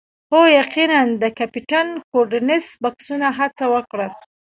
هو 0.31 0.41
یقیناً 0.59 0.99
د 1.21 1.23
کیپټن 1.37 1.87
ګوډنس 2.13 2.65
بکسونه 2.83 3.27
هڅه 3.37 3.65
وکړه 3.73 4.07